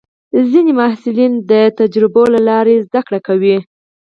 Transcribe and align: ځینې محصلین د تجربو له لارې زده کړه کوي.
ځینې 0.51 0.71
محصلین 0.79 1.33
د 1.51 1.53
تجربو 1.79 2.23
له 2.33 2.39
لارې 2.49 2.83
زده 2.85 3.01
کړه 3.07 3.19
کوي. 3.27 3.57